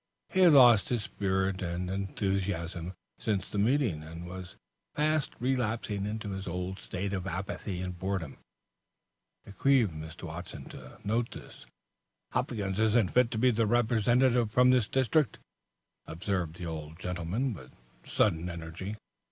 He 0.29 0.39
had 0.39 0.53
lost 0.53 0.89
his 0.89 1.03
spirit 1.03 1.61
and 1.61 1.87
enthusiasm 1.87 2.95
since 3.19 3.47
the 3.47 3.59
meeting, 3.59 4.01
and 4.01 4.27
was 4.27 4.55
fast 4.95 5.35
relapsing 5.39 6.07
into 6.07 6.31
his 6.31 6.47
old 6.47 6.79
state 6.79 7.13
of 7.13 7.27
apathy 7.27 7.81
and 7.81 7.99
boredom. 7.99 8.39
It 9.45 9.59
grieved 9.59 9.93
Mr. 9.93 10.23
Watson 10.23 10.65
to 10.69 10.97
note 11.03 11.29
this. 11.29 11.67
"Hopkins 12.31 12.79
isn't 12.79 13.09
fit 13.11 13.29
to 13.29 13.37
be 13.37 13.51
the 13.51 13.67
Representative 13.67 14.49
for 14.49 14.65
this 14.65 14.87
district," 14.87 15.37
observed 16.07 16.55
the 16.55 16.65
old 16.65 16.97
gentleman, 16.97 17.53
with 17.53 17.75
sudden 18.03 18.49
energy. 18.49 18.95